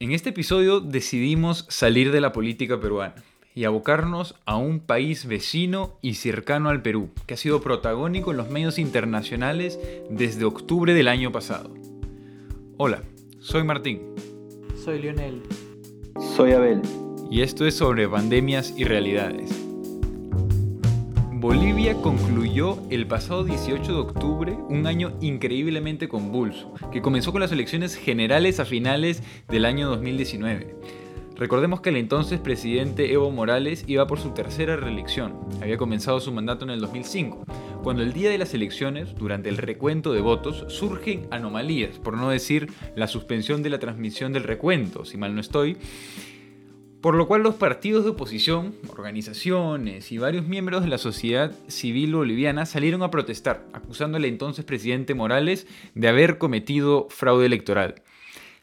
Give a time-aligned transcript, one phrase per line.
[0.00, 3.16] En este episodio decidimos salir de la política peruana
[3.52, 8.36] y abocarnos a un país vecino y cercano al Perú, que ha sido protagónico en
[8.36, 11.74] los medios internacionales desde octubre del año pasado.
[12.76, 13.02] Hola,
[13.40, 14.14] soy Martín.
[14.84, 15.42] Soy Lionel.
[16.36, 16.80] Soy Abel.
[17.28, 19.57] Y esto es sobre pandemias y realidades.
[21.40, 27.52] Bolivia concluyó el pasado 18 de octubre un año increíblemente convulso, que comenzó con las
[27.52, 30.74] elecciones generales a finales del año 2019.
[31.36, 35.38] Recordemos que el entonces presidente Evo Morales iba por su tercera reelección.
[35.62, 37.44] Había comenzado su mandato en el 2005,
[37.84, 42.30] cuando el día de las elecciones, durante el recuento de votos, surgen anomalías, por no
[42.30, 45.76] decir la suspensión de la transmisión del recuento, si mal no estoy,
[47.00, 52.14] por lo cual los partidos de oposición, organizaciones y varios miembros de la sociedad civil
[52.14, 58.02] boliviana salieron a protestar, acusando al entonces presidente Morales de haber cometido fraude electoral.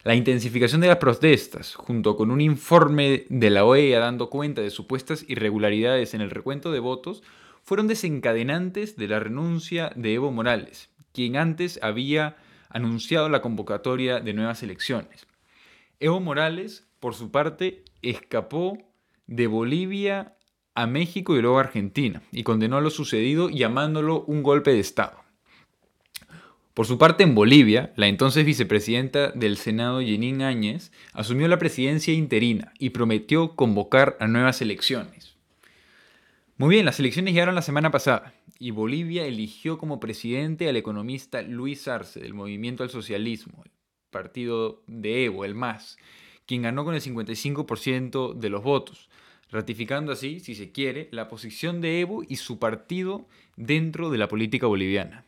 [0.04, 4.70] La intensificación de las protestas, junto con un informe de la OEA dando cuenta de
[4.70, 7.22] supuestas irregularidades en el recuento de votos,
[7.62, 12.36] fueron desencadenantes de la renuncia de Evo Morales, quien antes había
[12.68, 15.26] anunciado la convocatoria de nuevas elecciones.
[15.98, 18.78] Evo Morales, por su parte, escapó
[19.26, 20.36] de Bolivia
[20.74, 25.26] a México y luego a Argentina y condenó lo sucedido llamándolo un golpe de Estado.
[26.74, 32.12] Por su parte, en Bolivia, la entonces vicepresidenta del Senado, Jenín Áñez, asumió la presidencia
[32.12, 35.36] interina y prometió convocar a nuevas elecciones.
[36.58, 41.40] Muy bien, las elecciones llegaron la semana pasada y Bolivia eligió como presidente al economista
[41.40, 43.70] Luis Arce del Movimiento al Socialismo, el
[44.10, 45.96] partido de Evo, el MAS,
[46.46, 49.08] quien ganó con el 55% de los votos,
[49.50, 54.28] ratificando así, si se quiere, la posición de Evo y su partido dentro de la
[54.28, 55.24] política boliviana.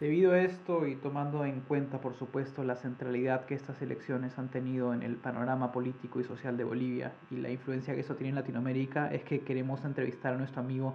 [0.00, 4.50] Debido a esto y tomando en cuenta, por supuesto, la centralidad que estas elecciones han
[4.50, 8.30] tenido en el panorama político y social de Bolivia y la influencia que eso tiene
[8.30, 10.94] en Latinoamérica, es que queremos entrevistar a nuestro amigo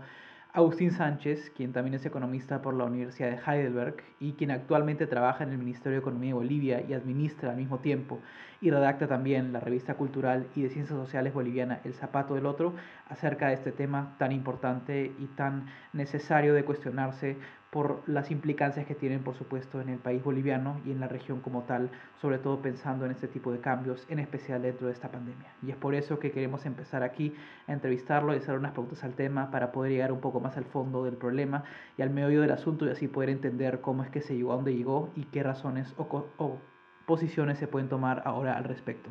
[0.55, 5.43] Agustín Sánchez, quien también es economista por la Universidad de Heidelberg y quien actualmente trabaja
[5.43, 8.21] en el Ministerio de Economía de Bolivia y administra al mismo tiempo
[8.61, 12.73] y redacta también la revista cultural y de ciencias sociales boliviana El Zapato del Otro
[13.09, 17.35] acerca de este tema tan importante y tan necesario de cuestionarse
[17.75, 21.41] por las implicancias que tienen, por supuesto, en el país boliviano y en la región
[21.41, 21.91] como tal,
[22.21, 25.53] sobre todo pensando en este tipo de cambios, en especial dentro de esta pandemia.
[25.61, 27.33] Y es por eso que queremos empezar aquí
[27.67, 30.63] a entrevistarlo y hacer unas preguntas al tema para poder llegar un poco más al
[30.63, 31.65] fondo del problema
[31.97, 34.55] y al medio del asunto y así poder entender cómo es que se llegó a
[34.55, 36.57] donde llegó y qué razones o, o
[37.05, 39.09] posiciones se pueden tomar ahora al respecto.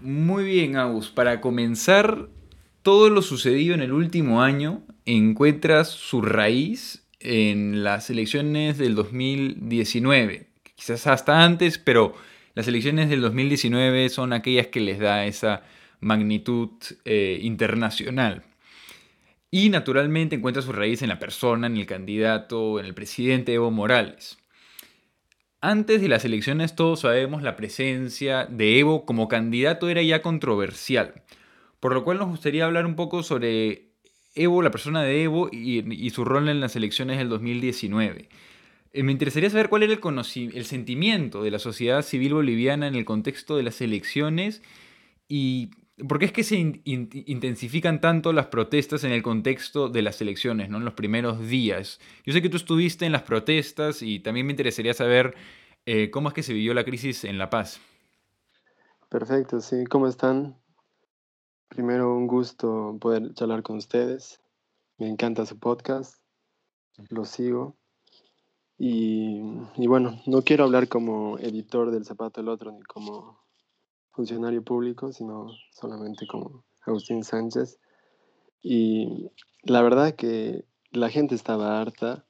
[0.00, 1.08] Muy bien, Agus.
[1.08, 2.30] Para comenzar,
[2.82, 10.48] todo lo sucedido en el último año encuentra su raíz en las elecciones del 2019.
[10.74, 12.14] Quizás hasta antes, pero
[12.54, 15.62] las elecciones del 2019 son aquellas que les da esa
[16.00, 16.70] magnitud
[17.04, 18.42] eh, internacional.
[19.50, 23.70] Y naturalmente encuentra su raíz en la persona, en el candidato, en el presidente Evo
[23.70, 24.38] Morales.
[25.60, 31.22] Antes de las elecciones todos sabemos la presencia de Evo como candidato era ya controversial,
[31.80, 33.89] por lo cual nos gustaría hablar un poco sobre
[34.34, 38.28] Evo, la persona de Evo y, su rol en las elecciones del 2019.
[38.92, 43.04] Eh, me interesaría saber cuál era el, sentimiento de la sociedad civil boliviana en el
[43.04, 44.62] contexto de las elecciones
[45.28, 45.70] y
[46.08, 50.70] por qué es que se intensifican tanto las protestas en el contexto de las elecciones,
[50.70, 50.78] ¿no?
[50.78, 52.00] en los primeros días.
[52.24, 55.34] Yo sé que tú estuviste en las protestas y también me interesaría saber
[55.86, 57.80] eh, cómo es que se vivió la crisis en La Paz.
[59.08, 60.59] Perfecto, sí, ¿cómo están?
[61.70, 64.40] Primero, un gusto poder charlar con ustedes.
[64.98, 66.16] Me encanta su podcast,
[67.10, 67.76] lo sigo.
[68.76, 69.40] Y,
[69.86, 73.38] bueno, no quiero hablar como editor del Zapato del Otro ni como
[74.10, 77.78] funcionario público, sino solamente como Agustín Sánchez.
[78.60, 79.30] Y
[79.62, 82.26] la verdad que la gente estaba harta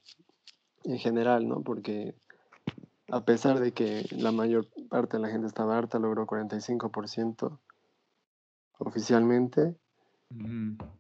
[0.84, 1.62] en general, ¿no?
[1.62, 2.14] Porque
[3.08, 7.58] a pesar de que la mayor parte de la gente estaba harta, logró 45%
[8.80, 9.76] oficialmente,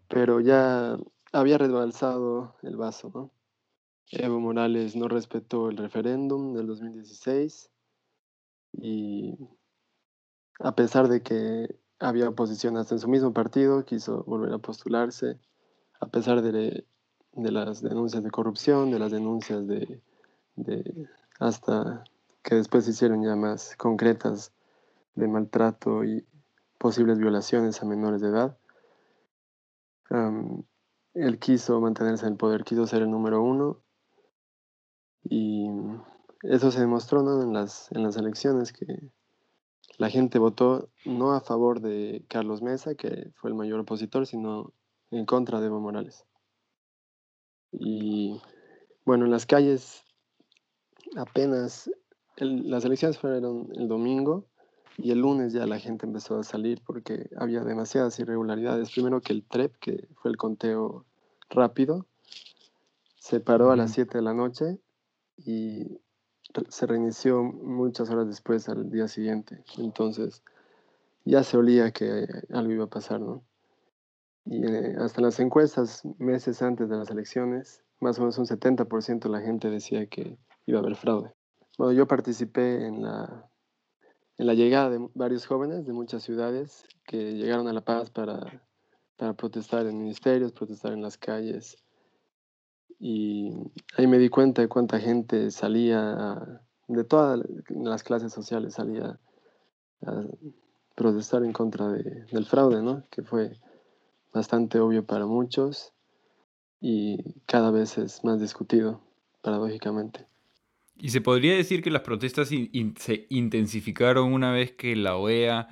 [0.08, 0.96] pero ya
[1.32, 3.30] había rebalsado el vaso, ¿no?
[4.12, 7.70] Evo Morales no respetó el referéndum del 2016
[8.72, 9.38] y
[10.58, 15.38] a pesar de que había oposición hasta en su mismo partido, quiso volver a postularse,
[16.00, 16.84] a pesar de,
[17.34, 20.00] las denuncias de corrupción, de las denuncias de,
[20.56, 22.02] de, hasta
[22.42, 24.52] que después se hicieron ya más concretas
[25.14, 26.26] de maltrato y
[26.80, 28.56] posibles violaciones a menores de edad.
[31.12, 33.82] él quiso mantenerse en el poder, quiso ser el número uno
[35.22, 35.68] y
[36.42, 39.12] eso se demostró en, las, en las elecciones que
[39.98, 44.72] la gente votó no a favor de Carlos Mesa, que fue el mayor opositor, sino
[45.10, 46.24] en contra de Evo Morales.
[47.72, 48.40] Y
[49.04, 50.02] bueno, en las calles
[51.14, 51.90] apenas,
[52.38, 54.49] las elecciones fueron el domingo
[55.02, 58.90] y el lunes ya la gente empezó a salir porque había demasiadas irregularidades.
[58.90, 61.04] Primero que el TREP, que fue el conteo
[61.48, 62.06] rápido,
[63.16, 64.78] se paró a las 7 de la noche
[65.36, 66.00] y
[66.68, 69.62] se reinició muchas horas después al día siguiente.
[69.78, 70.42] Entonces
[71.24, 73.42] ya se olía que algo iba a pasar, ¿no?
[74.46, 79.20] Y eh, hasta las encuestas, meses antes de las elecciones, más o menos un 70%
[79.20, 81.32] de la gente decía que iba a haber fraude.
[81.76, 83.49] Bueno, yo participé en la,
[84.40, 88.64] en la llegada de varios jóvenes de muchas ciudades que llegaron a La Paz para,
[89.18, 91.76] para protestar en ministerios, protestar en las calles.
[92.98, 93.52] Y
[93.98, 96.58] ahí me di cuenta de cuánta gente salía,
[96.88, 97.38] de todas
[97.68, 99.20] las clases sociales, salía
[100.06, 100.24] a
[100.94, 103.04] protestar en contra de, del fraude, ¿no?
[103.10, 103.60] Que fue
[104.32, 105.92] bastante obvio para muchos
[106.80, 109.02] y cada vez es más discutido,
[109.42, 110.29] paradójicamente.
[111.02, 115.68] ¿Y se podría decir que las protestas se intensificaron una vez que la OEA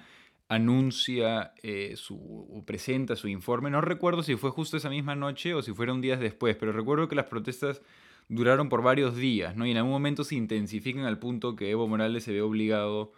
[0.48, 3.70] anuncia eh, su, o presenta su informe?
[3.70, 7.08] No recuerdo si fue justo esa misma noche o si fueron días después, pero recuerdo
[7.08, 7.82] que las protestas
[8.28, 9.66] duraron por varios días, ¿no?
[9.66, 13.12] Y en algún momento se intensifican al punto que Evo Morales se ve obligado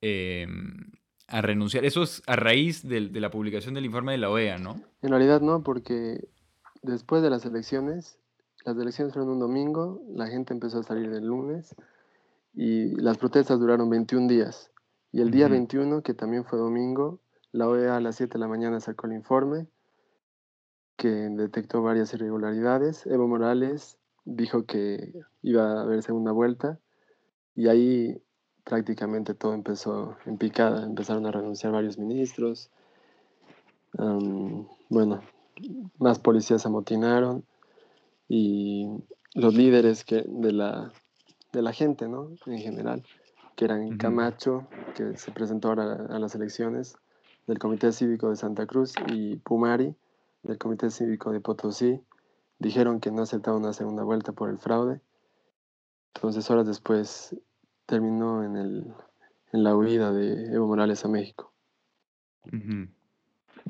[0.00, 0.92] em,
[1.26, 1.84] a renunciar.
[1.84, 4.80] Eso es a raíz de, la publicación del informe de la OEA, ¿no?
[5.02, 6.28] En realidad no, porque
[6.82, 8.18] después de las elecciones,
[8.68, 11.74] las elecciones fueron un domingo, la gente empezó a salir el lunes
[12.54, 14.70] y las protestas duraron 21 días.
[15.10, 17.18] Y el día 21, que también fue domingo,
[17.50, 19.66] la OEA a las 7 de la mañana sacó el informe
[20.96, 23.06] que detectó varias irregularidades.
[23.06, 26.78] Evo Morales dijo que iba a haber segunda vuelta
[27.54, 28.22] y ahí
[28.64, 32.70] prácticamente todo empezó en picada, empezaron a renunciar varios ministros,
[34.90, 35.22] bueno,
[35.98, 37.44] más policías se amotinaron
[38.28, 38.86] y
[39.34, 40.92] los líderes que, de, la,
[41.52, 42.30] de la gente, ¿no?
[42.46, 43.04] En general,
[43.56, 46.96] que eran Camacho, que se presentó ahora a las elecciones,
[47.46, 49.94] del Comité Cívico de Santa Cruz, y Pumari,
[50.42, 52.00] del Comité Cívico de Potosí,
[52.58, 55.00] dijeron que no aceptaban una segunda vuelta por el fraude.
[56.14, 57.34] Entonces, horas después,
[57.86, 58.94] terminó en, el,
[59.52, 61.52] en la huida de Evo Morales a México.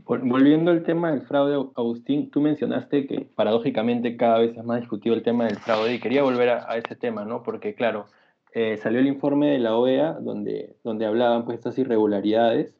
[0.05, 5.15] Volviendo al tema del fraude, Agustín, tú mencionaste que paradójicamente cada vez es más discutido
[5.15, 7.43] el tema del fraude y quería volver a, ese tema, ¿no?
[7.43, 8.07] Porque claro,
[8.53, 12.75] eh, salió el informe de la OEA donde, donde hablaban pues estas irregularidades,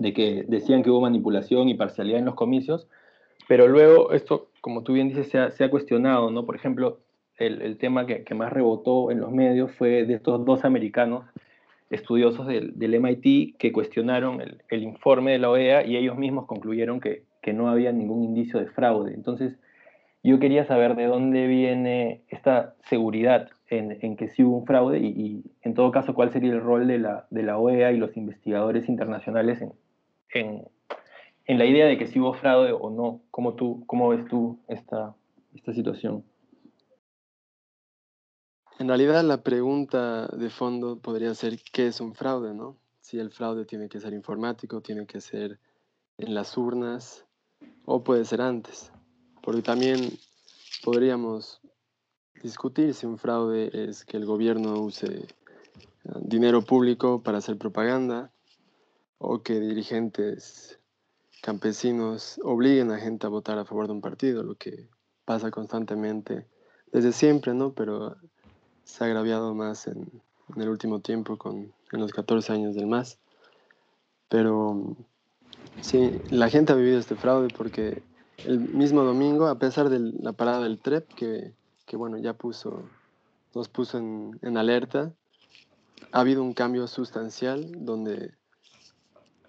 [0.00, 2.88] de que decían que hubo manipulación y parcialidad en los comicios,
[3.46, 6.44] pero luego esto, como tú bien dices, se ha, se ha cuestionado, ¿no?
[6.44, 6.98] Por ejemplo,
[7.40, 11.24] el, tema que, más rebotó en los medios fue de estos dos americanos
[11.90, 17.28] estudiosos del, MIT que cuestionaron el, informe de la OEA y ellos mismos concluyeron que,
[17.52, 19.12] no había ningún indicio de fraude.
[19.12, 19.58] Entonces,
[20.22, 25.42] yo quería saber de dónde viene esta seguridad en, que sí hubo un fraude y,
[25.62, 29.64] en todo caso, cuál sería el rol de la, OEA y los investigadores internacionales
[30.32, 30.62] en,
[31.48, 33.20] la idea de que sí hubo fraude o no.
[33.32, 35.16] ¿Cómo, tú, cómo ves tú esta
[35.74, 36.22] situación?
[38.80, 42.54] En realidad la pregunta de fondo podría ser ¿qué es un fraude?
[42.54, 42.78] ¿no?
[43.02, 45.60] Si el fraude tiene que ser informático, tiene que ser
[46.16, 47.26] en las urnas
[47.84, 48.90] o puede ser antes.
[49.42, 50.00] Porque también
[50.82, 51.60] podríamos
[52.42, 55.28] discutir si un fraude es que el gobierno use
[56.08, 58.32] ah, dinero público para hacer propaganda
[59.18, 60.80] o que dirigentes
[61.42, 64.88] campesinos obliguen a gente a votar a favor de un partido, lo que
[65.26, 66.48] pasa constantemente
[66.92, 67.74] desde siempre, ¿no?
[67.74, 68.16] Pero
[68.90, 70.10] se ha agraviado más en,
[70.56, 73.18] el último tiempo con en los 14 años del MAS.
[74.28, 74.96] Pero
[75.80, 78.02] sí, la gente ha vivido este fraude porque
[78.44, 81.52] el mismo domingo, a pesar de la parada del TREP, que,
[81.86, 82.82] que bueno, ya puso,
[83.54, 85.12] nos puso en, en, alerta,
[86.12, 88.34] ha habido un cambio sustancial donde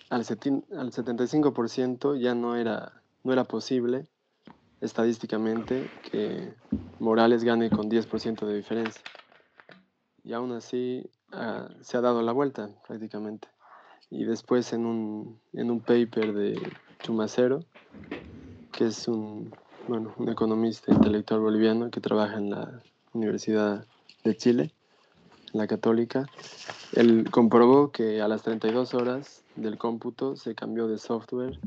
[0.10, 4.08] al, al 75% ya no era, no era posible
[4.82, 6.54] estadísticamente que
[7.00, 9.02] Morales gane con 10% de diferencia
[10.24, 13.48] y aún así ah, se ha dado la vuelta prácticamente.
[14.10, 16.62] Y después en un, en un paper de
[17.02, 17.62] Chumacero,
[18.72, 19.54] que es un,
[19.88, 22.82] bueno, un economista intelectual boliviano que trabaja en la
[23.14, 23.86] Universidad
[24.24, 24.72] de Chile,
[25.54, 26.28] la católica,
[26.94, 31.60] él comprobó que a las 32 horas del cómputo se cambió de software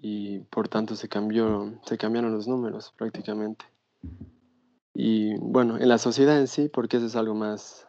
[0.00, 3.64] y por tanto se, cambió, se cambiaron los números prácticamente.
[4.94, 7.88] Y bueno, en la sociedad en sí, porque eso es algo más,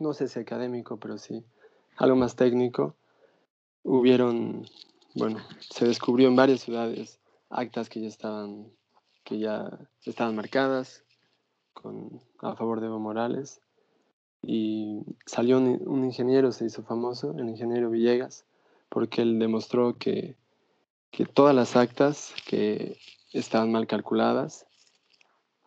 [0.00, 1.44] no sé si académico, pero sí
[1.98, 2.96] algo más técnico,
[3.82, 4.66] hubieron,
[5.14, 7.18] bueno, se descubrió en varias ciudades
[7.50, 8.70] actas que ya estaban,
[9.24, 9.68] que ya
[10.04, 11.04] estaban marcadas
[11.74, 13.60] con, a favor de Evo Morales
[14.42, 18.46] y salió un, ingeniero, se hizo famoso, el ingeniero Villegas,
[18.88, 20.36] porque él demostró que,
[21.10, 22.96] que todas las actas que
[23.32, 24.67] estaban mal calculadas,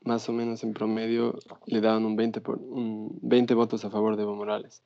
[0.03, 4.15] más o menos en promedio le daban un 20, por, un 20 votos a favor
[4.15, 4.83] de Evo Morales.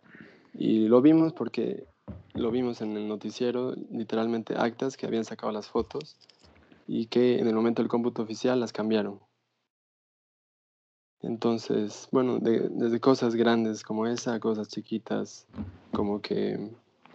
[0.54, 1.86] Y lo vimos porque
[2.34, 6.18] lo vimos en el noticiero, literalmente actas que habían sacado las fotos
[6.88, 9.20] y que en el momento del cómputo oficial las cambiaron.
[11.22, 15.48] Entonces, bueno, de, desde cosas grandes como esa, cosas chiquitas,
[15.92, 16.72] como que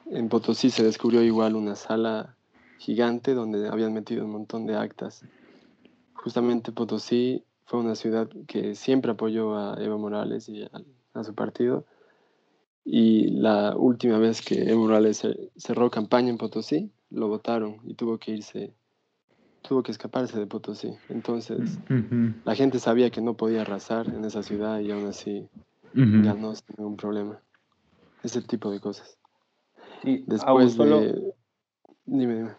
[0.07, 2.35] en Potosí se descubrió igual una sala
[2.79, 5.23] gigante donde habían metido un montón de actas.
[6.15, 10.71] Justamente Potosí fue una ciudad que siempre apoyó a Evo Morales y a,
[11.15, 11.85] a su partido.
[12.85, 15.23] Y la última vez que Evo Morales
[15.57, 18.75] cerró campaña en Potosí, lo votaron y tuvo que irse
[19.63, 20.97] tuvo que escaparse de Potosí.
[21.11, 21.79] Entonces,
[22.45, 25.49] la gente sabía que no podía arrasar en esa ciudad y aún así
[25.95, 27.41] ganó sin ningún problema.
[28.25, 29.17] Ese tipo de cosas.
[30.03, 31.35] Sí, Después de...
[32.05, 32.51] Dime, dime.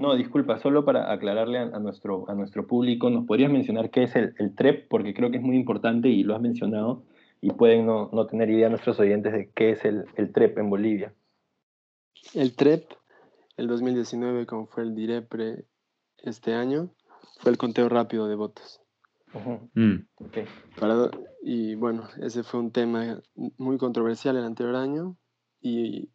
[0.00, 4.04] No, disculpa, solo para aclararle a, a, nuestro, a nuestro público, ¿nos podrías mencionar qué
[4.04, 4.88] es el, el, TREP?
[4.88, 7.04] Porque creo que es muy importante y lo has mencionado
[7.40, 10.70] y pueden no, no tener idea nuestros oyentes de qué es el, el TREP en
[10.70, 11.14] Bolivia.
[12.34, 12.92] El TREP,
[13.56, 15.64] el 2019, como fue el DIREPRE
[16.18, 16.90] este año
[17.40, 18.80] fue el conteo rápido de votos.
[19.32, 19.70] Uh -huh.
[19.74, 20.24] mm.
[20.26, 20.46] okay.
[20.78, 21.10] Para,
[21.42, 23.20] y bueno, ese fue un tema
[23.56, 25.16] muy controversial el anterior año
[25.60, 26.10] y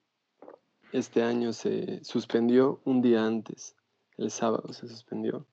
[0.94, 3.76] este año se suspendió un día antes,
[4.18, 5.48] el sábado se suspendió.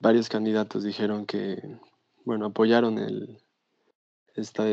[0.00, 1.78] Varios candidatos dijeron que,
[2.24, 3.38] bueno, apoyaron el,
[4.34, 4.64] esta,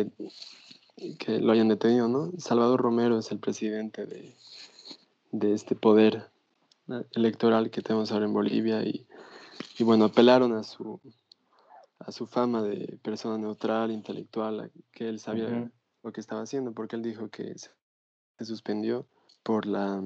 [1.20, 2.32] que lo hayan detenido, ¿no?
[2.40, 4.36] Salvador Romero es el presidente de,
[5.32, 6.32] de este poder
[7.12, 9.06] electoral que tenemos ahora en Bolivia y,
[9.78, 11.00] y, bueno, apelaron a su,
[12.00, 15.72] a su fama de persona neutral, intelectual, que él sabía uh -huh.
[16.02, 17.70] lo que estaba haciendo, porque él dijo que se,
[18.38, 19.06] se suspendió
[19.44, 20.02] por la,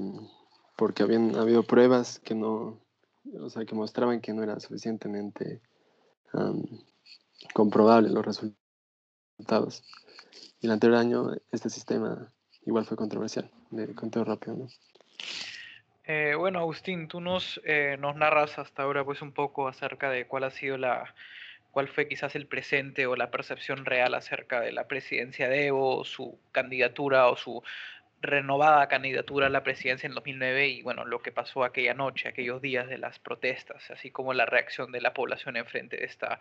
[0.75, 2.79] porque habían habido pruebas que no,
[3.39, 5.62] o sea, que mostraban que no era suficientemente
[6.34, 6.63] um,
[7.53, 9.84] comprobable los resultados.
[10.60, 12.31] Y el anterior año este sistema
[12.65, 14.67] igual fue controversial, de conteo rápido, ¿no?
[16.10, 20.25] Eh, bueno, Agustín, tú nos, eh, nos narras hasta ahora pues un poco acerca de
[20.25, 21.13] cuál ha sido la,
[21.72, 26.05] cuál fue quizás el presente o la percepción real acerca de la presidencia de Evo,
[26.05, 27.62] su candidatura o su
[28.22, 32.62] renovada candidatura a la presidencia en 2009 y bueno, lo que pasó aquella noche, aquellos
[32.62, 36.40] días de las protestas, así como la reacción de la población en frente de esta,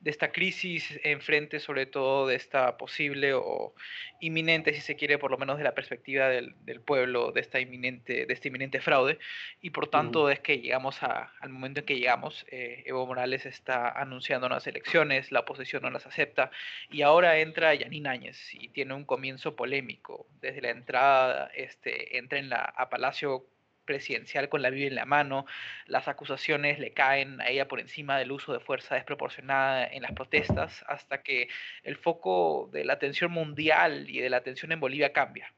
[0.00, 3.72] de esta crisis, en frente sobre todo de esta posible o
[4.20, 7.60] inminente, si se quiere, por lo menos de la perspectiva del, del pueblo, de, esta
[7.60, 9.18] inminente, de este inminente fraude.
[9.60, 10.32] Y por tanto uh -huh.
[10.32, 14.66] es que llegamos a, al momento en que llegamos, eh, Evo Morales está anunciando unas
[14.66, 16.50] elecciones, la oposición no las acepta
[16.90, 21.11] y ahora entra Yanín Áñez y tiene un comienzo polémico desde la entrada
[21.54, 23.46] este, entra en la, a Palacio
[23.84, 25.46] presidencial con la Biblia en la mano,
[25.86, 30.12] las acusaciones le caen a ella por encima del uso de fuerza desproporcionada en las
[30.12, 31.48] protestas, hasta que
[31.82, 35.52] el foco de la atención mundial y de la atención en Bolivia cambia.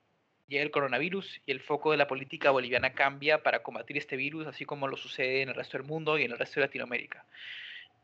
[0.46, 4.46] Llega el coronavirus y el foco de la política boliviana cambia para combatir este virus,
[4.46, 7.24] así como lo sucede en el resto del mundo y en el resto de Latinoamérica.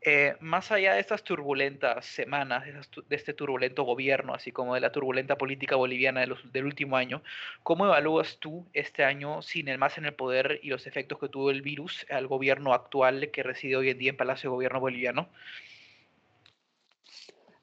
[0.03, 4.91] Eh, más allá de estas turbulentas semanas, de, este turbulento gobierno, así como de la
[4.91, 7.21] turbulenta política boliviana de los, del último año,
[7.61, 11.29] ¿cómo evalúas tú este año sin el más en el poder y los efectos que
[11.29, 14.79] tuvo el virus al gobierno actual que reside hoy en día en Palacio de Gobierno
[14.79, 15.29] boliviano?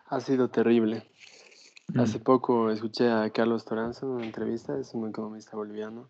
[0.07, 1.03] Ha sido terrible.
[1.89, 2.01] Mm.
[2.01, 6.09] Hace poco escuché a Carlos Toranzo en una entrevista, es un economista boliviano,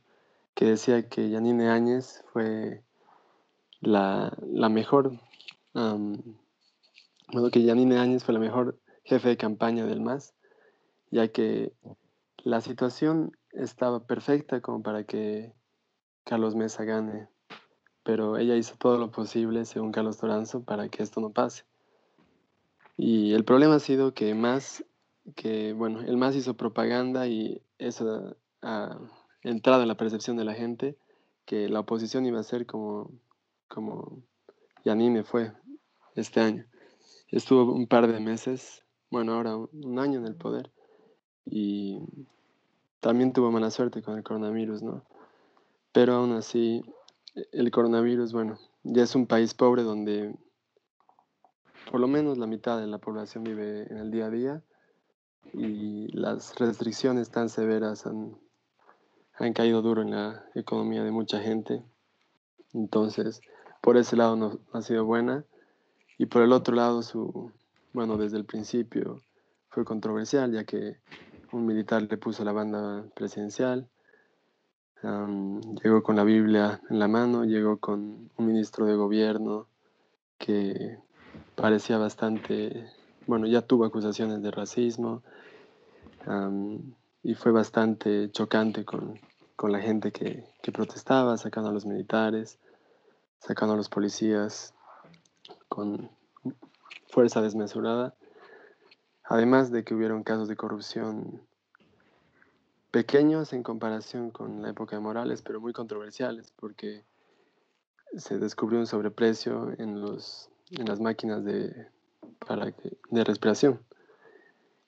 [0.54, 2.82] que decía que Yanine Áñez fue
[3.80, 5.12] la, la mejor
[5.78, 6.20] Um,
[7.32, 10.34] bueno, que Yanine Áñez fue la mejor jefe de campaña del MAS,
[11.12, 11.72] ya que
[12.38, 15.52] la situación estaba perfecta como para que
[16.24, 17.28] Carlos Mesa gane,
[18.02, 21.64] pero ella hizo todo lo posible, según Carlos Toranzo, para que esto no pase.
[22.96, 24.84] Y el problema ha sido que más,
[25.36, 28.98] que bueno, el MAS hizo propaganda y eso ha
[29.42, 30.98] entrado en la percepción de la gente
[31.44, 33.12] que la oposición iba a ser como,
[33.68, 34.22] como
[34.84, 35.52] Yanine fue
[36.20, 36.66] este año.
[37.28, 40.70] Estuvo un par de meses, bueno, ahora un año en el poder
[41.44, 41.98] y
[43.00, 45.04] también tuvo mala suerte con el coronavirus, ¿no?
[45.92, 46.82] Pero aún así,
[47.52, 50.34] el coronavirus, bueno, ya es un país pobre donde
[51.90, 54.62] por lo menos la mitad de la población vive en el día a día
[55.52, 58.38] y las restricciones tan severas han,
[59.34, 61.82] han caído duro en la economía de mucha gente.
[62.74, 63.40] Entonces,
[63.80, 65.44] por ese lado no ha sido buena.
[66.18, 67.52] Y por el otro lado, su,
[67.92, 69.22] bueno, desde el principio
[69.70, 70.98] fue controversial, ya que
[71.52, 73.88] un militar le puso la banda presidencial,
[75.82, 79.68] llegó con la Biblia en la mano, llegó con un ministro de gobierno
[80.38, 80.98] que
[81.54, 82.90] parecía bastante,
[83.26, 85.22] bueno, ya tuvo acusaciones de racismo
[87.22, 89.20] y fue bastante chocante con,
[89.54, 92.58] con la gente que, que, protestaba, sacando a los militares,
[93.38, 94.74] sacando a los policías
[95.68, 96.10] con
[97.08, 98.14] fuerza desmesurada.
[99.24, 101.42] Además de que hubieron casos de corrupción
[102.90, 107.04] pequeños en comparación con la época de Morales, pero muy controversiales, porque
[108.16, 111.88] se descubrió un sobreprecio en, los, en las máquinas de,
[112.46, 112.72] para
[113.10, 113.80] de respiración.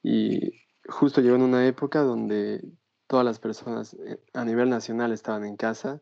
[0.03, 0.55] Y
[0.89, 2.65] justo llegó en una época donde
[3.07, 6.01] todas las personas eh, a nivel nacional estaban en casa,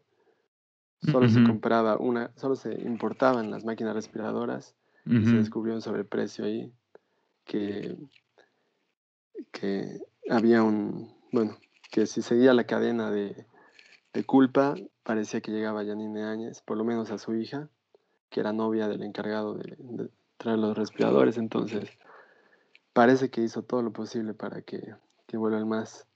[1.03, 4.75] solo se compraba una, solo se importaban las máquinas respiradoras
[5.07, 6.73] y se descubrió un sobreprecio ahí
[7.45, 7.97] que
[9.53, 10.01] que
[10.31, 11.57] había un, bueno,
[11.91, 13.47] que si seguía la cadena de,
[14.27, 14.75] culpa,
[15.05, 17.69] parecía que llegaba Janine Áñez, por lo menos a su hija,
[18.31, 21.89] que era novia del encargado de, traer los respiradores, entonces
[22.93, 24.95] parece que hizo todo lo posible para que,
[25.27, 26.07] que vuelva el más.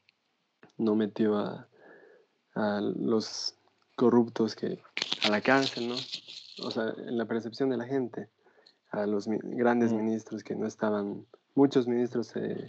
[0.79, 1.69] No metió a,
[2.55, 3.57] a los
[3.96, 4.78] corruptos que
[5.25, 5.94] a la cárcel, ¿no?
[6.64, 8.28] O sea, en la percepción de la gente,
[8.90, 12.68] a los grandes ministros que no estaban, muchos ministros se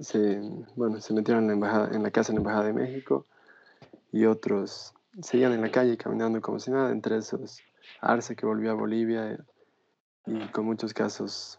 [0.00, 0.40] se,
[0.76, 3.26] bueno, se metieron en la, embajada, en la casa de la Embajada de México
[4.12, 7.60] y otros seguían en la calle caminando como si nada, entre esos
[8.00, 9.38] Arce que volvió a Bolivia
[10.26, 11.58] y con muchos casos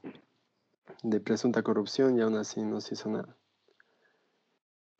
[1.03, 3.35] de presunta corrupción y aún así no se hizo nada.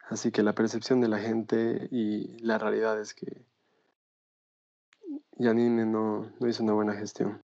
[0.10, 3.46] Así que la percepción de la gente y la realidad es que
[5.38, 7.42] Yanine no, no hizo una buena gestión.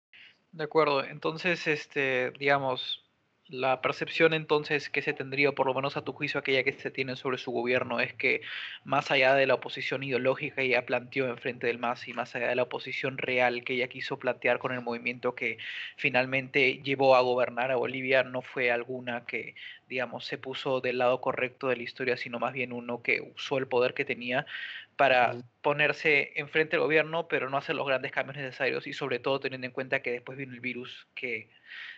[0.52, 3.07] De acuerdo, entonces, este, digamos,
[3.48, 6.90] la percepción entonces que se tendría, por lo menos a tu juicio, aquella que se
[6.90, 8.42] tiene sobre su gobierno, es que
[8.84, 12.48] más allá de la oposición ideológica que ella planteó enfrente del MAS y más allá
[12.48, 15.58] de la oposición real que ella quiso plantear con el movimiento que
[15.96, 19.54] finalmente llevó a gobernar a Bolivia, no fue alguna que,
[19.88, 23.58] digamos, se puso del lado correcto de la historia, sino más bien uno que usó
[23.58, 24.46] el poder que tenía
[24.98, 29.38] para ponerse enfrente del gobierno, pero no hacer los grandes cambios necesarios y sobre todo
[29.38, 31.48] teniendo en cuenta que después vino el virus que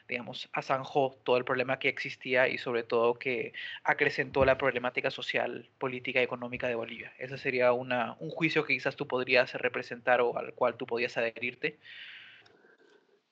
[0.06, 3.52] digamos, azanjó todo el problema que existía y sobre todo que
[3.84, 7.12] acrecentó la problemática social, política y económica de Bolivia.
[7.18, 11.16] Ese sería una, un juicio que quizás tú podrías representar o al cual tú podías
[11.16, 11.78] adherirte.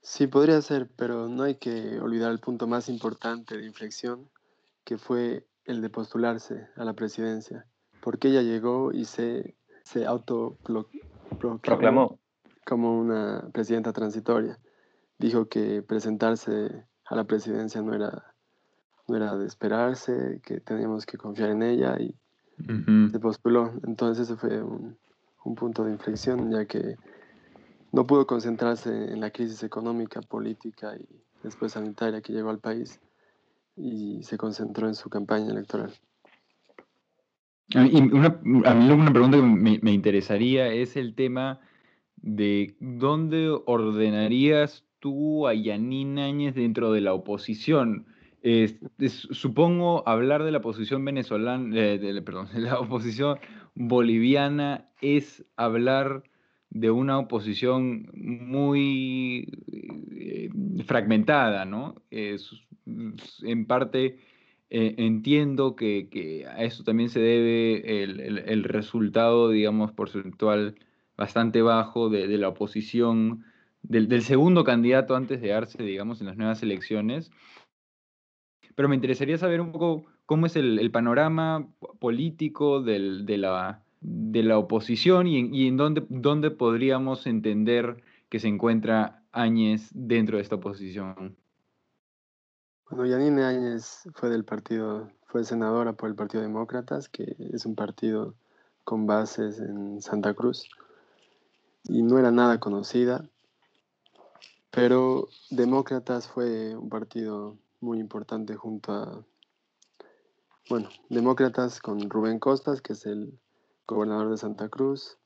[0.01, 4.31] Sí, podría ser, pero no hay que olvidar el punto más importante de inflexión,
[4.85, 7.67] que fue el de postularse a la presidencia,
[8.09, 12.19] porque ella llegó y se, se autoproclamó
[12.65, 14.59] como una presidenta transitoria
[15.19, 18.35] dijo que presentarse a la presidencia no era,
[19.09, 22.17] no era de esperarse, que teníamos que confiar en ella y
[23.11, 23.75] se postuló.
[23.87, 24.97] Entonces fue un,
[25.45, 26.97] un, punto de inflexión, ya que
[27.93, 31.07] no pudo concentrarse en la crisis económica, política y
[31.43, 33.03] después sanitaria que llegó al país
[33.77, 35.93] y se concentró en su campaña electoral.
[37.75, 41.61] Mí una, a mí una pregunta que me, me interesaría es el tema
[42.17, 48.07] de dónde ordenarías tú a Yanina Áñez dentro de la oposición.
[49.31, 53.39] supongo hablar de la oposición venezolana, eh, perdón, de la oposición
[53.75, 56.23] boliviana es hablar
[56.71, 60.51] de una oposición muy eh,
[60.85, 61.95] fragmentada, ¿no?
[62.11, 64.19] en parte
[64.71, 70.77] eh, entiendo que, a eso también se debe el, resultado, digamos, porcentual
[71.17, 73.45] bastante bajo de, de la oposición
[73.83, 77.31] del, segundo candidato antes de darse, digamos, en las nuevas elecciones.
[78.75, 82.99] Pero me interesaría saber un poco cómo es el, panorama político de,
[83.39, 90.37] la, de la oposición y, en dónde, dónde podríamos entender que se encuentra Áñez dentro
[90.37, 91.37] de esta oposición.
[92.91, 97.75] Bueno, Yanine Áñez fue del partido, fue senadora por el Partido Demócratas, que es un
[97.75, 98.35] partido
[98.85, 100.71] con bases en Santa Cruz,
[101.85, 103.29] y no era nada conocida.
[104.71, 109.25] Pero Demócratas fue un partido muy importante junto a,
[110.71, 113.39] bueno, Demócratas con Rubén Costas, que es el
[113.87, 115.19] gobernador de Santa Cruz.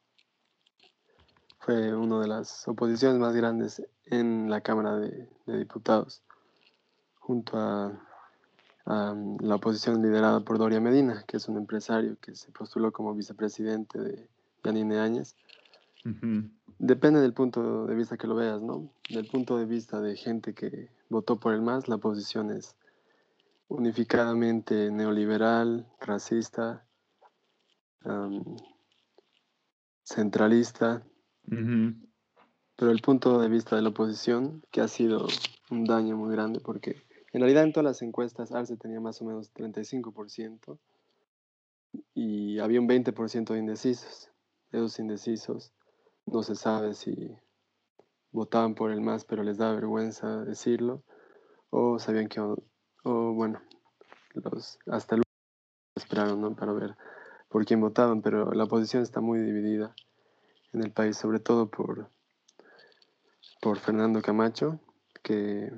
[1.60, 6.22] Fue una de las oposiciones más grandes en la Cámara de, Diputados,
[7.22, 7.92] junto a
[8.84, 14.00] la oposición liderada por Doria Medina, que es un empresario que se postuló como vicepresidente
[14.00, 14.28] de
[14.64, 15.36] Yanine Áñez.
[16.78, 18.92] Depende del punto de vista que lo veas, ¿no?
[19.08, 22.74] Del punto de vista de gente que votó por el MAS, la oposición es
[23.68, 26.84] unificadamente neoliberal, racista,
[30.02, 31.04] centralista.
[31.46, 35.28] Pero el punto de vista de la oposición, que ha sido
[35.70, 37.00] un daño muy grande, porque
[37.32, 40.78] en realidad en todas las encuestas Arce tenía más o menos 35%
[42.14, 44.30] y había un 20% de indecisos.
[44.70, 45.72] Esos indecisos
[46.26, 47.36] no se sabe si
[48.30, 51.02] votaban por el MAS pero les da vergüenza decirlo
[51.70, 53.60] o sabían que o, bueno
[54.34, 55.22] los hasta el
[55.94, 56.56] esperaron ¿no?
[56.56, 56.96] para ver
[57.48, 59.94] por quién votaban pero la oposición está muy dividida
[60.72, 62.10] en el país sobre todo por
[63.60, 64.80] por Fernando Camacho
[65.22, 65.70] que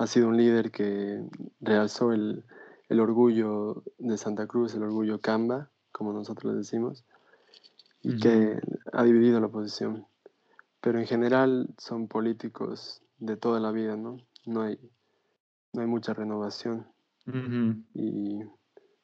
[0.00, 1.22] ha sido un líder que
[1.60, 2.42] realzó el,
[2.88, 7.04] el orgullo de Santa Cruz el orgullo Camba como nosotros le decimos
[8.02, 8.58] y que
[8.94, 10.06] ha dividido la oposición.
[10.80, 14.16] Pero en general son políticos de toda la vida, ¿no?
[14.46, 14.78] No hay,
[15.74, 16.86] no hay mucha renovación.
[17.92, 18.38] Y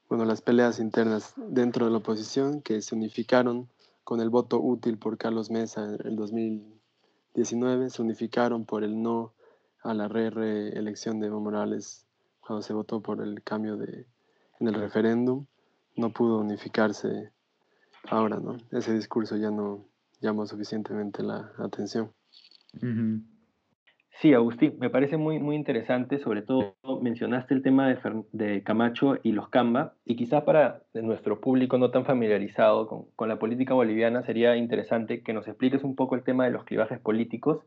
[0.08, 3.68] bueno, las peleas internas dentro de la oposición que se unificaron
[4.02, 9.35] con el voto útil por Carlos Mesa en el 2019, se unificaron por el no
[9.86, 12.06] a la reelección de Evo Morales
[12.40, 14.06] cuando se votó por el cambio de,
[14.60, 15.46] en el referéndum,
[15.96, 17.30] no pudo unificarse
[18.08, 18.56] ahora, ¿no?
[18.70, 19.84] Ese discurso ya no
[20.20, 22.12] llamó suficientemente la atención.
[24.10, 27.98] Sí, Agustín, me parece muy, muy interesante, sobre todo mencionaste el tema de,
[28.32, 33.28] de Camacho y los Camba, y quizás para nuestro público no tan familiarizado con, con,
[33.28, 36.98] la política boliviana sería interesante que nos expliques un poco el tema de los clivajes
[36.98, 37.60] políticos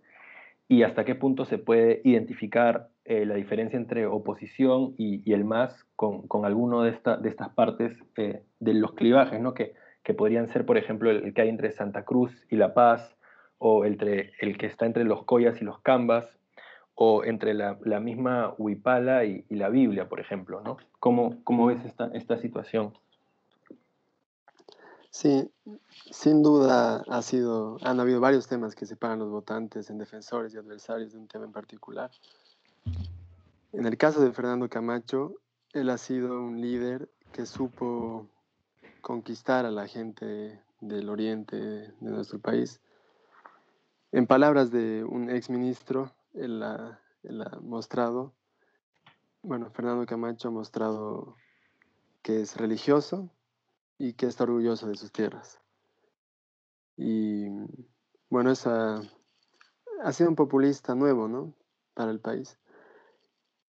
[0.71, 5.43] y hasta qué punto se puede identificar eh, la diferencia entre oposición y, y el
[5.43, 9.55] MAS con, con alguno de, esta, de estas partes eh, de los clivajes, ¿no?
[9.55, 13.17] Que, que podrían ser, por ejemplo, el, que hay entre Santa Cruz y La Paz,
[13.57, 16.39] o entre, el que está entre los Coyas y los Cambas,
[16.93, 20.77] o entre la, misma Huipala y, la Biblia, por ejemplo, ¿no?
[20.99, 22.93] ¿Cómo, cómo ves esta, esta situación?
[25.11, 25.51] Sí,
[26.11, 30.57] sin duda ha sido, han habido varios temas que separan los votantes en defensores y
[30.57, 32.11] adversarios de un tema en particular.
[33.73, 35.35] En el caso de Fernando Camacho,
[35.73, 38.27] él ha sido un líder que supo
[39.01, 42.79] conquistar a la gente del oriente de nuestro país.
[44.11, 48.33] En palabras de un exministro, él ha, él ha mostrado,
[49.41, 51.35] bueno, Fernando Camacho ha mostrado
[52.21, 53.29] que es religioso
[53.99, 55.59] y que está orgulloso de sus tierras.
[56.95, 57.47] Y
[58.29, 59.01] bueno, esa
[60.01, 61.53] ha sido un populista nuevo, ¿no?
[61.93, 62.57] Para el país.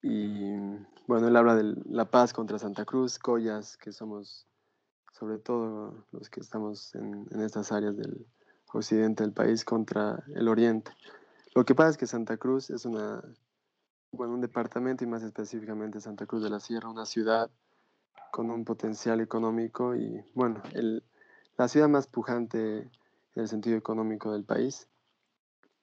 [0.03, 0.55] Y
[1.07, 4.47] bueno, él habla de la paz contra Santa Cruz, Collas, que somos
[5.13, 8.27] sobre todo los que estamos en, estas áreas del
[8.73, 10.93] occidente del país contra el oriente.
[11.55, 13.21] Lo que pasa es que Santa Cruz es una,
[14.13, 17.51] bueno, un departamento y más específicamente Santa Cruz de la Sierra, una ciudad
[18.31, 21.03] con un potencial económico y, bueno, el,
[21.57, 22.91] la ciudad más pujante en
[23.35, 24.89] el sentido económico del país.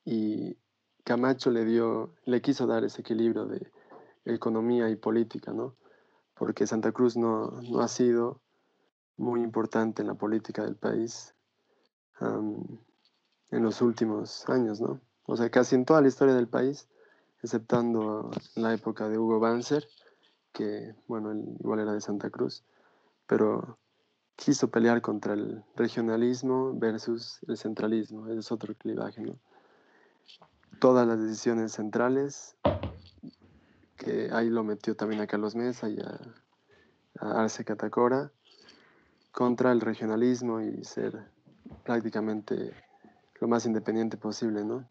[0.06, 0.58] Y
[1.04, 3.71] Camacho le dio, le quiso dar ese equilibrio de
[4.26, 5.76] economía y política, ¿no?
[6.34, 8.41] Porque Santa Cruz no, no ha sido
[9.17, 11.34] muy importante en la política del país
[12.19, 15.00] en los últimos años, ¿no?
[15.26, 16.88] O sea, casi en toda la historia del país,
[17.43, 19.88] exceptando la época de Hugo Banzer,
[20.58, 22.63] que, bueno, igual era de Santa Cruz,
[23.28, 23.78] pero
[24.36, 29.36] quiso pelear contra el regionalismo versus el centralismo, es otro clivaje, ¿no?
[30.80, 32.56] Todas las decisiones centrales,
[33.98, 36.20] que ahí lo metió también a Carlos Mesa y a
[37.20, 38.32] Arce Catacora,
[39.32, 41.30] contra el regionalismo y ser
[41.84, 42.74] prácticamente
[43.39, 44.89] lo más independiente posible, ¿no?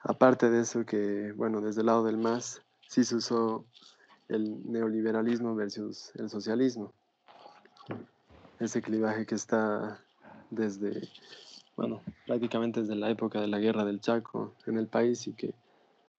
[0.00, 3.66] Aparte de eso que, bueno, desde el lado del MAS sí se usó
[4.28, 6.92] el neoliberalismo versus el socialismo.
[8.60, 10.00] Ese clivaje que está
[10.50, 11.08] desde,
[11.76, 15.54] bueno, prácticamente desde la época de la guerra del Chaco en el país y que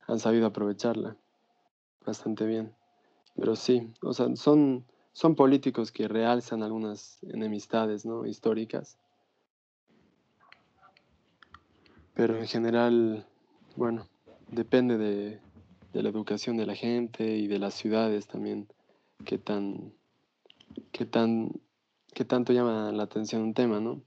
[0.08, 1.16] han sabido aprovecharla
[2.06, 2.74] bastante bien.
[3.36, 8.26] Pero sí, o sea, son son políticos que realzan algunas enemistades ¿no?
[8.26, 8.98] históricas.
[12.14, 13.26] Pero en general,
[13.78, 14.10] bueno,
[14.50, 15.40] depende de,
[16.02, 18.68] la educación de la gente y de las ciudades también,
[19.26, 19.94] qué tan,
[20.92, 21.52] qué tan,
[22.14, 24.02] qué tanto llama la atención un tema, ¿no?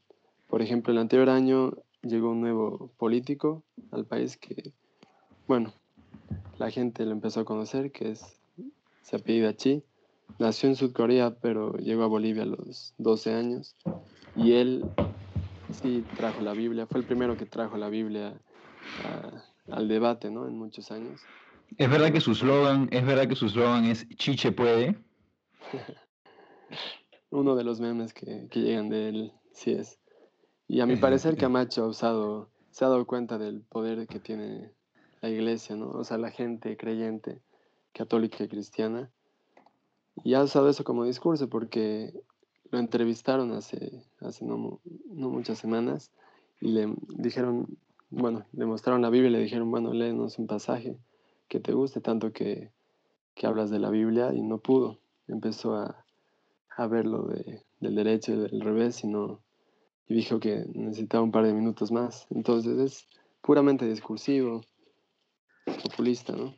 [0.49, 1.73] Por ejemplo, el anterior año
[2.03, 4.73] llegó un nuevo político al país que,
[5.47, 5.73] bueno,
[6.59, 8.39] la gente lo empezó a conocer, que es
[9.03, 9.83] se apellida Chi.
[10.39, 13.75] Nació en Sudcorea, pero llegó a Bolivia a los 12 años.
[14.37, 14.85] Y él
[15.83, 18.39] sí trajo la Biblia, fue el primero que trajo la Biblia
[19.71, 20.47] al debate, ¿no?
[20.47, 21.23] En muchos años.
[21.77, 24.97] Es verdad que su slogan, es verdad que su slogan es Chiche puede.
[27.31, 29.99] Uno de los memes que, que, llegan de él, sí es.
[30.67, 34.73] Y a mi parecer Camacho ha usado, se ha dado cuenta del poder que tiene
[35.21, 35.91] la iglesia, ¿no?
[35.91, 37.43] O sea, la gente creyente,
[37.93, 39.11] católica y cristiana.
[40.25, 42.13] Y ha usado eso como discurso porque
[42.71, 46.13] lo entrevistaron hace, hace no, no muchas semanas
[46.61, 47.79] y le dijeron,
[48.11, 50.99] bueno, le mostraron la Biblia y le dijeron, bueno, léenos un pasaje
[51.49, 52.71] que te guste tanto que,
[53.35, 55.01] que hablas de la Biblia y no pudo.
[55.27, 56.05] Empezó a,
[56.77, 59.43] a verlo de, del derecho y del revés y, no,
[60.07, 62.27] y dijo que necesitaba un par de minutos más.
[62.31, 63.09] Entonces es
[63.41, 64.63] puramente discursivo,
[65.83, 66.55] populista, ¿no?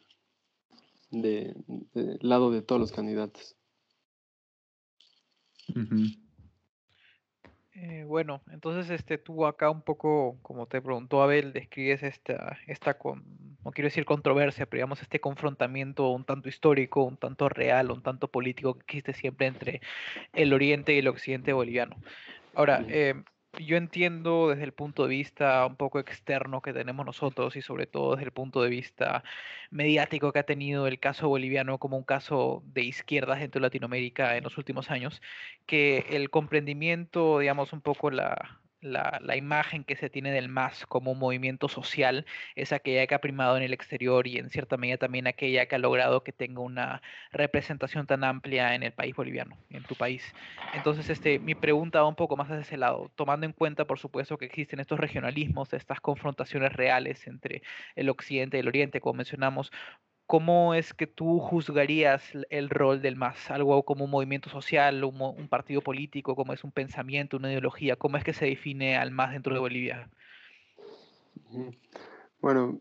[1.10, 1.54] De,
[2.20, 3.56] lado de todos los candidatos.
[7.74, 12.98] Eh, bueno, entonces este, tú acá un poco, como te preguntó Abel, describes esta, esta
[12.98, 17.90] con, no quiero decir controversia, pero digamos este confrontamiento un tanto histórico, un tanto real,
[17.90, 19.80] un tanto político que existe siempre entre
[20.32, 21.96] el oriente y el occidente boliviano.
[22.54, 23.22] Ahora, eh,
[23.58, 27.86] yo entiendo desde el punto de vista un poco externo que tenemos nosotros y sobre
[27.86, 29.24] todo desde el punto de vista
[29.70, 34.36] mediático que ha tenido el caso boliviano como un caso de izquierdas dentro de Latinoamérica
[34.36, 35.20] en los últimos años,
[35.66, 41.14] que el comprendimiento, digamos, un poco la, la, imagen que se tiene del MAS como
[41.14, 45.26] movimiento social es aquella que ha primado en el exterior y en cierta medida también
[45.26, 49.82] aquella que ha logrado que tenga una representación tan amplia en el país boliviano, en
[49.84, 50.34] tu país.
[50.74, 53.98] Entonces, este, mi pregunta va un poco más hacia ese lado, tomando en cuenta, por
[53.98, 57.62] supuesto, que existen estos regionalismos, estas confrontaciones reales entre
[57.96, 59.72] el occidente y el oriente, como mencionamos,
[60.30, 63.50] ¿cómo es que tú juzgarías el rol del MAS?
[63.50, 68.16] Algo como un movimiento social, un, partido político, como es un pensamiento, una ideología, ¿cómo
[68.16, 70.08] es que se define al MAS dentro de Bolivia?
[72.40, 72.80] Bueno,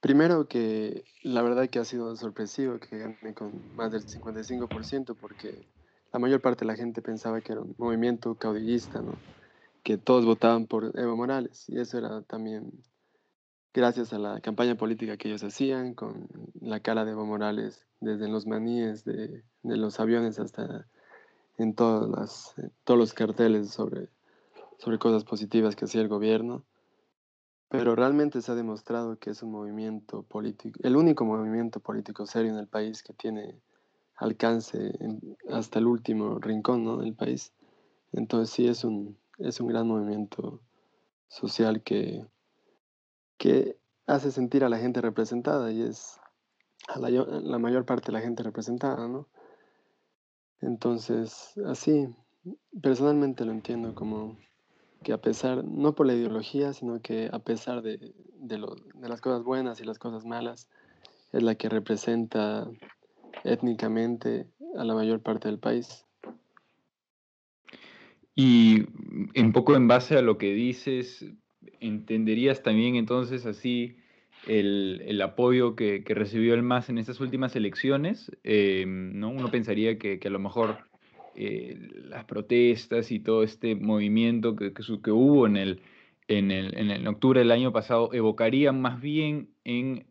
[0.00, 5.66] primero que la verdad que ha sido sorpresivo que gane con más del 55% porque
[6.10, 9.12] la mayor parte de la gente pensaba que era un movimiento caudillista, ¿no?
[9.82, 12.72] Que todos votaban por Evo Morales y eso era también
[13.74, 16.28] gracias a la campaña política que ellos hacían, con
[16.60, 20.86] la cara de Evo Morales, desde los maníes de, los aviones hasta
[21.58, 22.54] en todas las,
[22.84, 24.08] todos los carteles sobre,
[24.78, 26.64] sobre cosas positivas que hacía el gobierno.
[27.68, 32.52] Pero realmente se ha demostrado que es un movimiento político, el único movimiento político serio
[32.52, 33.58] en el país que tiene
[34.16, 34.92] alcance
[35.50, 37.52] hasta el último rincón del país.
[38.12, 40.60] Entonces sí es un, es un gran movimiento
[41.28, 42.26] social que,
[43.42, 43.76] que
[44.06, 46.20] hace sentir a la gente representada y es
[46.86, 49.26] a la, mayor parte de la gente representada, ¿no?
[50.60, 52.06] Entonces, así,
[52.80, 54.38] personalmente lo entiendo como
[55.02, 58.58] que a pesar, no por la ideología, sino que a pesar de, de,
[59.08, 60.68] las cosas buenas y las cosas malas,
[61.32, 62.70] es la que representa
[63.42, 66.06] étnicamente a la mayor parte del país.
[68.36, 68.82] Y
[69.36, 71.26] un poco en base a lo que dices,
[71.80, 73.96] entenderías también entonces así
[74.46, 78.30] el, apoyo que, recibió el MAS en estas últimas elecciones.
[78.44, 79.30] Eh, ¿no?
[79.30, 80.78] Uno pensaría que, a lo mejor
[81.34, 85.80] eh, las protestas y todo este movimiento que, que, hubo en el,
[86.28, 90.06] en, el, en octubre del año pasado evocarían más bien en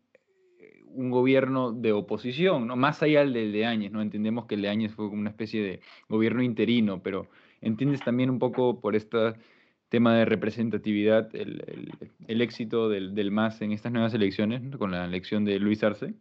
[0.94, 2.76] un gobierno de oposición, ¿no?
[2.76, 4.02] más allá del de Áñez, ¿no?
[4.02, 7.28] Entendemos que el de Áñez fue como una especie de gobierno interino, pero
[7.62, 9.36] entiendes también un poco por esta
[9.92, 15.44] tema de representatividad, el, éxito del, del, MAS en estas nuevas elecciones, con la elección
[15.44, 16.14] de Luis Arce?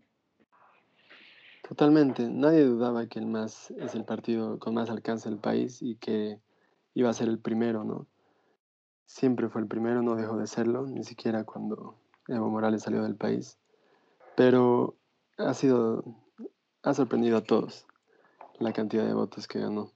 [1.69, 2.29] Totalmente.
[2.29, 6.41] Nadie dudaba que el MAS es el partido con más alcance del país y que
[6.95, 8.09] iba a ser el primero, ¿no?
[9.07, 11.95] Siempre fue el primero, no dejó de serlo, ni siquiera cuando
[12.27, 13.57] Evo Morales salió del país.
[14.37, 14.97] Pero
[15.39, 16.03] ha sido,
[16.83, 17.87] ha sorprendido a todos
[18.59, 19.93] la cantidad de votos que ganó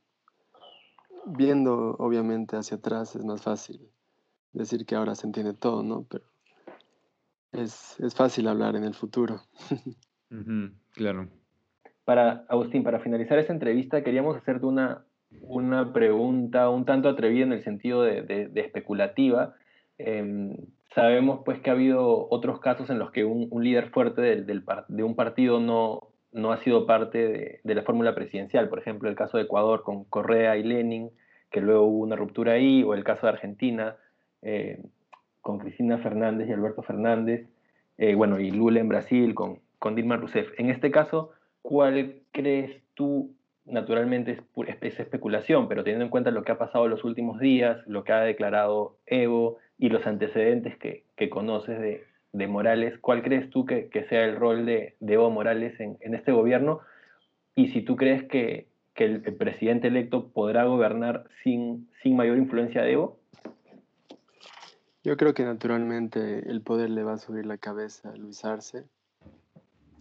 [1.26, 3.80] viendo obviamente hacia atrás es más fácil
[4.52, 6.06] decir que ahora se entiende todo, ¿no?
[6.08, 6.24] Pero
[7.52, 9.40] es, fácil hablar en el futuro.
[10.92, 11.28] claro.
[12.04, 15.04] Para, Agustín, para finalizar esta entrevista queríamos hacerte una,
[15.40, 19.54] una pregunta un tanto atrevida en el sentido de, especulativa.
[19.98, 20.56] Em,
[20.94, 25.02] sabemos pues que ha habido otros casos en los que un, líder fuerte del, de
[25.02, 28.68] un partido no, no ha sido parte de, la fórmula presidencial.
[28.68, 31.10] Por ejemplo, el caso de Ecuador con Correa y Lenin,
[31.50, 33.96] que luego hubo una ruptura ahí, o el caso de Argentina
[34.42, 34.82] eh,
[35.40, 37.46] con Cristina Fernández y Alberto Fernández,
[37.98, 40.48] eh, bueno, y Lula en Brasil con, con Dilma Rousseff.
[40.58, 41.30] En este caso,
[41.62, 43.30] ¿cuál crees tú,
[43.64, 44.40] naturalmente
[44.80, 48.12] es, especulación, pero teniendo en cuenta lo que ha pasado los últimos días, lo que
[48.12, 54.24] ha declarado Evo y los antecedentes que, conoces de, Morales, ¿cuál crees tú que, sea
[54.24, 56.80] el rol de, Evo Morales en, este gobierno?
[57.54, 62.92] Y si tú crees que, el, presidente electo podrá gobernar sin, sin mayor influencia de
[62.92, 63.18] Evo.
[65.02, 68.84] Yo creo que naturalmente el poder le va a subir la cabeza a Luis Arce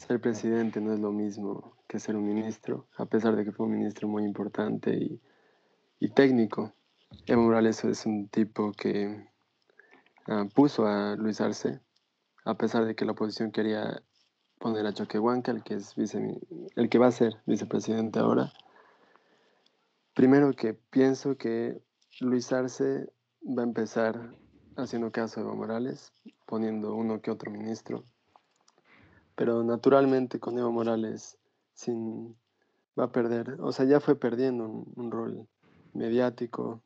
[0.08, 3.66] ser presidente no es lo mismo que ser un ministro, a pesar de que fue
[3.66, 4.94] un ministro muy importante
[6.00, 6.74] y, técnico.
[7.26, 9.26] Evo Morales es un tipo que
[10.28, 11.80] ah, puso a Luis Arce,
[12.46, 14.02] a pesar de que la oposición quería
[14.60, 18.52] poner a Choquehuanca, el que, es el que va a ser vicepresidente ahora.
[20.14, 21.82] Primero que pienso que
[22.20, 23.12] Luis Arce
[23.46, 24.36] va a empezar
[24.76, 26.14] haciendo caso a Evo Morales,
[26.46, 28.04] poniendo uno que otro ministro
[29.36, 31.38] pero naturalmente con Evo Morales
[31.74, 32.36] sin,
[33.00, 35.48] va a perder, o sea, ya fue perdiendo un, rol
[35.94, 36.84] mediático,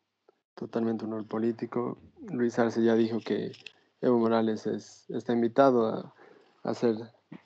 [0.55, 1.97] totalmente un rol político.
[2.31, 3.51] Luis Arce ya dijo que
[4.01, 6.13] Evo Morales es, está invitado a,
[6.63, 6.95] hacer,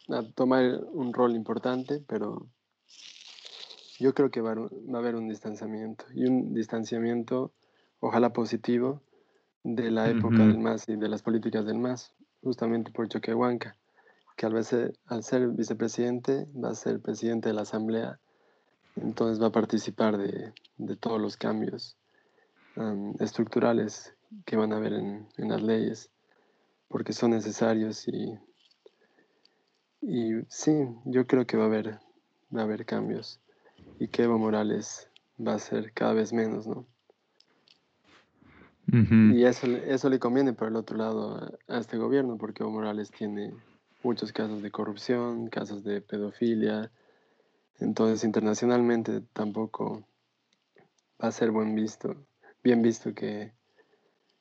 [0.09, 2.47] a tomar un rol importante, pero
[3.99, 7.51] yo creo que va, a haber un distanciamiento y un distanciamiento,
[7.99, 9.01] ojalá positivo,
[9.63, 13.77] de la época del MAS y de las políticas del MAS, justamente por Choquehuanca
[14.35, 18.19] que al, veces, al ser vicepresidente va a ser presidente de la Asamblea,
[18.95, 20.53] entonces va a participar de,
[20.97, 21.97] todos los cambios
[23.19, 26.11] estructurales que van a haber en, las leyes,
[26.91, 28.38] porque son necesarios y,
[30.01, 30.71] y sí,
[31.06, 31.99] yo creo que va a haber,
[32.56, 33.39] va a haber cambios
[33.97, 36.86] y que Evo Morales va a ser cada vez menos, ¿no?
[38.93, 42.73] Y eso, eso le conviene por el otro lado a, a este gobierno, porque Evo
[42.73, 43.54] Morales tiene
[44.04, 46.91] muchos casos de corrupción, casos de pedofilia.
[47.80, 50.06] Entonces, internacionalmente tampoco
[51.23, 52.15] va a ser buen visto,
[52.63, 53.54] bien visto que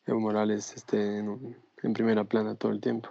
[0.05, 1.57] Evo Morales esté en,
[1.95, 3.11] primera plana todo el tiempo.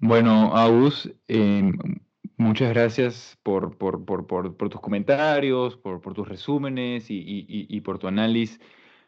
[0.00, 1.76] Bueno, Agus, em,
[2.36, 8.60] muchas gracias por, tus comentarios, por, tus resúmenes y, por tu análisis.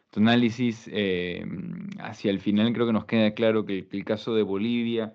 [0.09, 4.43] Tu análisis em, hacia el final creo que nos queda claro que el caso de
[4.43, 5.13] Bolivia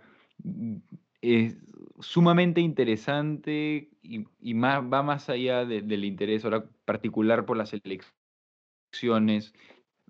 [1.20, 1.59] es
[2.00, 9.55] sumamente interesante y, más, va más allá del interés ahora particular por las elecciones.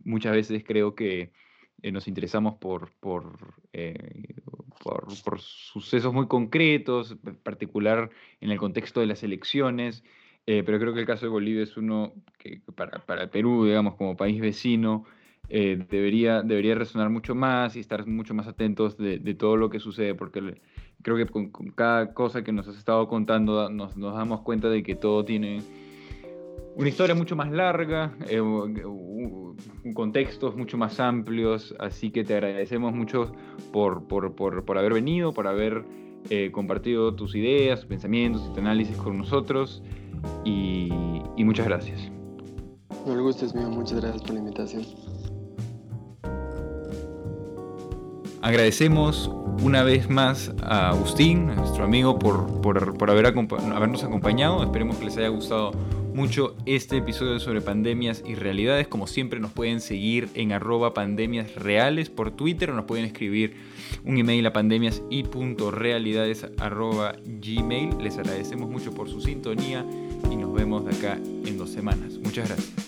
[0.05, 1.33] Muchas veces creo que
[1.83, 2.91] eh, nos interesamos por,
[3.73, 4.35] eh,
[4.83, 8.11] por, por, sucesos muy concretos, en particular
[8.41, 10.05] en el contexto de las elecciones,
[10.47, 13.97] eh, pero creo que el caso de Bolivia es uno que para, para Perú, digamos,
[13.97, 15.05] como país vecino,
[15.49, 19.79] eh, debería, debería resonar mucho más y estar mucho más atentos de, todo lo que
[19.79, 20.61] sucede, porque
[21.03, 24.97] creo que con, cada cosa que nos has estado contando nos, damos cuenta de que
[24.97, 25.63] todo tiene
[26.77, 29.57] una historia mucho más larga, eh, un,
[29.95, 33.33] contextos mucho más amplios, así que te agradecemos mucho
[33.73, 35.85] por, por, por, haber venido, por haber
[36.29, 39.83] eh, compartido tus ideas, tus pensamientos y tu análisis con nosotros
[40.45, 40.91] y,
[41.37, 42.11] y muchas gracias.
[43.07, 44.85] No, el gusto es mío, muchas gracias por la invitación.
[48.43, 49.31] Agradecemos
[49.63, 54.63] una vez más a Agustín, nuestro amigo, por, por, haber habernos acompañado.
[54.63, 55.73] Esperemos que les haya gustado
[56.17, 58.89] mucho este episodio sobre pandemias y realidades.
[58.89, 63.55] Como siempre nos pueden seguir en arroba pandemias reales por Twitter o nos pueden escribir
[64.03, 65.25] un email a pandemias y
[66.59, 67.99] arroba gmail.
[68.01, 69.85] Les agradecemos mucho por su sintonía
[70.31, 72.15] y nos vemos de acá en dos semanas.
[72.19, 72.86] Muchas gracias.